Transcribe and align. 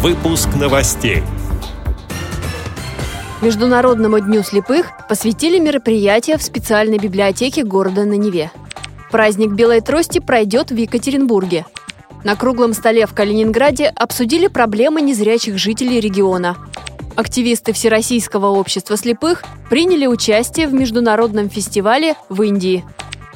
Выпуск 0.00 0.50
новостей. 0.54 1.24
Международному 3.42 4.20
дню 4.20 4.44
слепых 4.44 4.92
посвятили 5.08 5.58
мероприятие 5.58 6.38
в 6.38 6.42
специальной 6.44 6.98
библиотеке 6.98 7.64
города 7.64 8.04
на 8.04 8.12
Неве. 8.12 8.52
Праздник 9.10 9.50
Белой 9.54 9.80
трости 9.80 10.20
пройдет 10.20 10.70
в 10.70 10.76
Екатеринбурге. 10.76 11.66
На 12.22 12.36
круглом 12.36 12.74
столе 12.74 13.06
в 13.06 13.12
Калининграде 13.12 13.86
обсудили 13.88 14.46
проблемы 14.46 15.00
незрячих 15.00 15.58
жителей 15.58 15.98
региона. 15.98 16.56
Активисты 17.16 17.72
Всероссийского 17.72 18.46
общества 18.50 18.96
слепых 18.96 19.42
приняли 19.68 20.06
участие 20.06 20.68
в 20.68 20.74
международном 20.74 21.50
фестивале 21.50 22.14
в 22.28 22.40
Индии. 22.42 22.84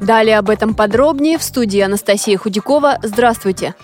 Далее 0.00 0.38
об 0.38 0.48
этом 0.48 0.72
подробнее 0.74 1.36
в 1.36 1.42
студии 1.42 1.80
Анастасия 1.80 2.38
Худякова. 2.38 2.98
Здравствуйте! 3.02 3.74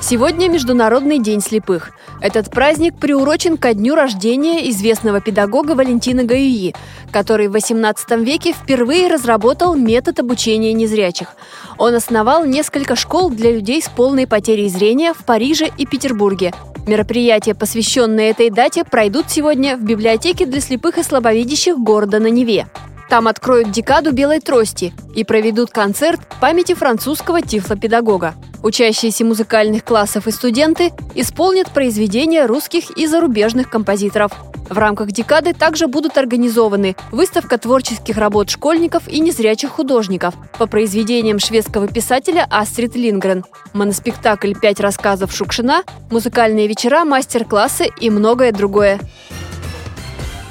Сегодня 0.00 0.48
Международный 0.48 1.18
день 1.18 1.40
слепых. 1.40 1.90
Этот 2.20 2.50
праздник 2.50 2.96
приурочен 2.98 3.56
ко 3.56 3.74
дню 3.74 3.94
рождения 3.94 4.70
известного 4.70 5.20
педагога 5.20 5.72
Валентина 5.72 6.22
Гаюи, 6.24 6.74
который 7.10 7.48
в 7.48 7.56
XVIII 7.56 8.24
веке 8.24 8.52
впервые 8.52 9.08
разработал 9.08 9.74
метод 9.74 10.20
обучения 10.20 10.72
незрячих. 10.72 11.34
Он 11.78 11.94
основал 11.94 12.44
несколько 12.44 12.96
школ 12.96 13.28
для 13.30 13.52
людей 13.52 13.82
с 13.82 13.88
полной 13.88 14.26
потерей 14.26 14.68
зрения 14.68 15.12
в 15.12 15.24
Париже 15.24 15.68
и 15.76 15.84
Петербурге. 15.84 16.54
Мероприятия, 16.86 17.54
посвященные 17.54 18.30
этой 18.30 18.50
дате, 18.50 18.84
пройдут 18.84 19.26
сегодня 19.28 19.76
в 19.76 19.82
библиотеке 19.82 20.46
для 20.46 20.60
слепых 20.60 20.96
и 20.98 21.02
слабовидящих 21.02 21.76
города 21.76 22.18
на 22.18 22.28
Неве. 22.28 22.66
Там 23.08 23.26
откроют 23.26 23.70
декаду 23.70 24.12
белой 24.12 24.40
трости 24.40 24.92
и 25.14 25.24
проведут 25.24 25.70
концерт 25.70 26.20
памяти 26.40 26.74
французского 26.74 27.40
тифлопедагога. 27.40 28.34
Учащиеся 28.62 29.24
музыкальных 29.24 29.84
классов 29.84 30.26
и 30.26 30.30
студенты 30.30 30.92
исполнят 31.14 31.70
произведения 31.70 32.44
русских 32.44 32.90
и 32.96 33.06
зарубежных 33.06 33.70
композиторов. 33.70 34.32
В 34.68 34.76
рамках 34.76 35.12
декады 35.12 35.54
также 35.54 35.86
будут 35.86 36.18
организованы 36.18 36.94
выставка 37.10 37.56
творческих 37.56 38.18
работ 38.18 38.50
школьников 38.50 39.08
и 39.08 39.20
незрячих 39.20 39.70
художников 39.70 40.34
по 40.58 40.66
произведениям 40.66 41.38
шведского 41.38 41.88
писателя 41.88 42.46
Астрид 42.50 42.94
Лингрен, 42.94 43.44
моноспектакль 43.72 44.52
«Пять 44.52 44.80
рассказов 44.80 45.32
Шукшина», 45.32 45.84
музыкальные 46.10 46.66
вечера, 46.66 47.04
мастер-классы 47.06 47.88
и 47.98 48.10
многое 48.10 48.52
другое. 48.52 49.00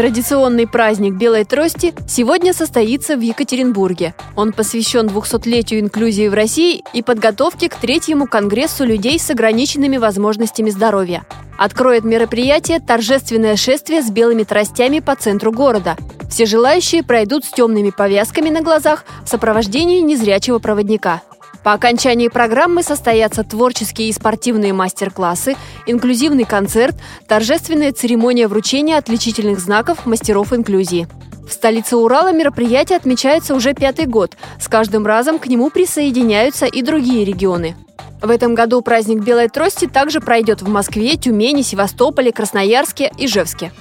Традиционный 0.00 0.66
праздник 0.66 1.12
Белой 1.16 1.44
трости 1.44 1.92
сегодня 2.08 2.54
состоится 2.54 3.18
в 3.18 3.20
Екатеринбурге. 3.20 4.14
Он 4.34 4.54
посвящен 4.54 5.08
200-летию 5.08 5.80
инклюзии 5.80 6.26
в 6.26 6.32
России 6.32 6.82
и 6.94 7.02
подготовке 7.02 7.68
к 7.68 7.74
третьему 7.74 8.26
конгрессу 8.26 8.86
людей 8.86 9.18
с 9.18 9.28
ограниченными 9.28 9.98
возможностями 9.98 10.70
здоровья. 10.70 11.26
Откроет 11.58 12.04
мероприятие 12.04 12.80
торжественное 12.80 13.56
шествие 13.56 14.00
с 14.00 14.10
белыми 14.10 14.44
тростями 14.44 15.00
по 15.00 15.14
центру 15.16 15.52
города. 15.52 15.98
Все 16.30 16.46
желающие 16.46 17.02
пройдут 17.02 17.44
с 17.44 17.50
темными 17.50 17.90
повязками 17.90 18.48
на 18.48 18.62
глазах 18.62 19.04
в 19.26 19.28
сопровождении 19.28 20.00
незрячего 20.00 20.60
проводника. 20.60 21.20
По 21.62 21.74
окончании 21.74 22.28
программы 22.28 22.82
состоятся 22.82 23.44
творческие 23.44 24.08
и 24.08 24.12
спортивные 24.12 24.72
мастер-классы, 24.72 25.56
инклюзивный 25.86 26.44
концерт, 26.44 26.94
торжественная 27.28 27.92
церемония 27.92 28.48
вручения 28.48 28.96
отличительных 28.96 29.60
знаков 29.60 30.06
мастеров 30.06 30.52
инклюзии. 30.52 31.06
В 31.46 31.52
столице 31.52 31.96
Урала 31.96 32.32
мероприятие 32.32 32.96
отмечается 32.96 33.54
уже 33.54 33.74
пятый 33.74 34.06
год. 34.06 34.36
С 34.58 34.68
каждым 34.68 35.04
разом 35.04 35.38
к 35.38 35.48
нему 35.48 35.68
присоединяются 35.68 36.66
и 36.66 36.80
другие 36.80 37.24
регионы. 37.24 37.76
В 38.22 38.30
этом 38.30 38.54
году 38.54 38.80
праздник 38.82 39.22
Белой 39.22 39.48
трости 39.48 39.86
также 39.86 40.20
пройдет 40.20 40.62
в 40.62 40.68
Москве, 40.68 41.16
Тюмени, 41.16 41.62
Севастополе, 41.62 42.32
Красноярске, 42.32 43.10
и 43.18 43.26
Ижевске. 43.26 43.72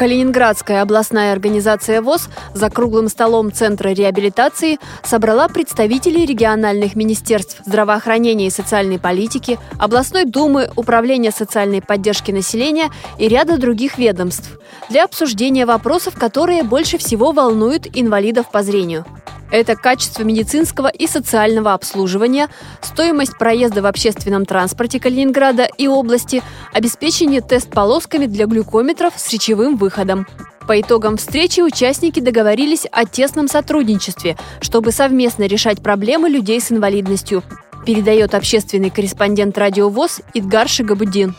Калининградская 0.00 0.80
областная 0.80 1.30
организация 1.30 2.00
ВОЗ 2.00 2.30
за 2.54 2.70
круглым 2.70 3.08
столом 3.08 3.52
Центра 3.52 3.90
реабилитации 3.90 4.78
собрала 5.02 5.46
представителей 5.46 6.24
региональных 6.24 6.96
министерств 6.96 7.60
здравоохранения 7.66 8.46
и 8.46 8.50
социальной 8.50 8.98
политики, 8.98 9.58
областной 9.78 10.24
думы, 10.24 10.70
управления 10.74 11.30
социальной 11.30 11.82
поддержки 11.82 12.30
населения 12.30 12.88
и 13.18 13.28
ряда 13.28 13.58
других 13.58 13.98
ведомств 13.98 14.58
для 14.88 15.04
обсуждения 15.04 15.66
вопросов, 15.66 16.14
которые 16.18 16.62
больше 16.62 16.96
всего 16.96 17.32
волнуют 17.32 17.86
инвалидов 17.92 18.50
по 18.50 18.62
зрению– 18.62 19.04
это 19.50 19.76
качество 19.76 20.22
медицинского 20.22 20.88
и 20.88 21.06
социального 21.06 21.74
обслуживания, 21.74 22.48
стоимость 22.80 23.36
проезда 23.38 23.82
в 23.82 23.86
общественном 23.86 24.46
транспорте 24.46 25.00
Калининграда 25.00 25.68
и 25.78 25.88
области, 25.88 26.42
обеспечение 26.72 27.40
тест-полосками 27.40 28.26
для 28.26 28.46
глюкометров 28.46 29.14
с 29.16 29.32
речевым 29.32 29.76
выходом. 29.76 30.26
По 30.66 30.80
итогам 30.80 31.16
встречи 31.16 31.60
участники 31.60 32.20
договорились 32.20 32.86
о 32.92 33.04
тесном 33.04 33.48
сотрудничестве, 33.48 34.36
чтобы 34.60 34.92
совместно 34.92 35.44
решать 35.44 35.82
проблемы 35.82 36.28
людей 36.28 36.60
с 36.60 36.70
инвалидностью, 36.70 37.42
передает 37.84 38.34
общественный 38.34 38.90
корреспондент 38.90 39.56
радиовоз 39.58 40.20
Идгар 40.34 40.68
Шигабудин. 40.68 41.34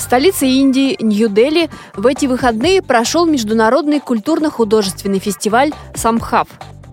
В 0.00 0.02
столице 0.02 0.46
Индии, 0.46 0.96
Нью-Дели, 0.98 1.68
в 1.94 2.06
эти 2.06 2.24
выходные 2.24 2.80
прошел 2.80 3.26
международный 3.26 4.00
культурно-художественный 4.00 5.18
фестиваль 5.18 5.72
«Самхав». 5.94 6.48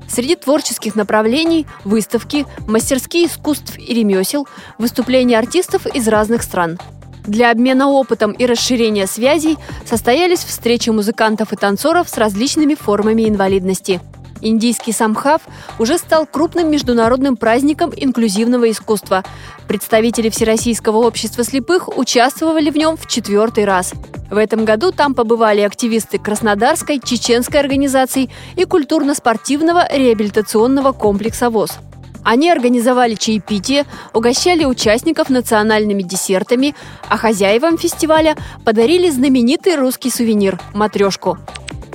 Среди 0.09 0.35
творческих 0.35 0.93
направлений– 0.93 1.65
выставки, 1.85 2.45
мастерские 2.67 3.27
искусств 3.27 3.77
и 3.77 3.93
ремесел, 3.93 4.45
выступления 4.77 5.39
артистов 5.39 5.87
из 5.87 6.05
разных 6.09 6.43
стран. 6.43 6.77
Для 7.25 7.49
обмена 7.49 7.87
опытом 7.87 8.33
и 8.33 8.45
расширения 8.45 9.07
связей 9.07 9.57
состоялись 9.85 10.43
встречи 10.43 10.89
музыкантов 10.89 11.53
и 11.53 11.55
танцоров 11.55 12.09
с 12.09 12.17
различными 12.17 12.75
формами 12.75 13.29
инвалидности– 13.29 14.01
Индийский 14.41 14.91
самхав 14.91 15.41
уже 15.79 15.97
стал 15.97 16.25
крупным 16.25 16.69
международным 16.69 17.37
праздником 17.37 17.91
инклюзивного 17.95 18.69
искусства. 18.71 19.23
Представители 19.67 20.29
Всероссийского 20.29 20.97
общества 20.97 21.43
слепых 21.43 21.97
участвовали 21.97 22.69
в 22.69 22.77
нем 22.77 22.97
в 22.97 23.07
четвертый 23.07 23.65
раз. 23.65 23.93
В 24.29 24.37
этом 24.37 24.65
году 24.65 24.91
там 24.91 25.13
побывали 25.13 25.61
активисты 25.61 26.19
Краснодарской, 26.19 26.99
чеченской 27.03 27.59
организации 27.59 28.29
и 28.55 28.65
культурно-спортивного 28.65 29.87
реабилитационного 29.91 30.91
комплекса 30.91 31.49
ВОЗ. 31.49 31.79
Они 32.23 32.51
организовали 32.51 33.15
чаепитие, 33.15 33.85
угощали 34.13 34.65
участников 34.65 35.29
национальными 35.29 36.01
десертами, 36.01 36.75
а 37.07 37.15
хозяевам 37.15 37.77
фестиваля 37.77 38.35
подарили 38.65 39.09
знаменитый 39.09 39.77
русский 39.77 40.09
сувенир– 40.09 40.59
матрешку. 40.73 41.37